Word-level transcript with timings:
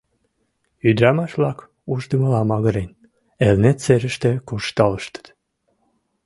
Ӱдырамаш-влак, 0.89 1.59
ушдымыла 1.91 2.41
магырен, 2.49 2.91
Элнет 3.45 3.77
серыште 3.85 4.31
куржталыштыт. 4.47 5.25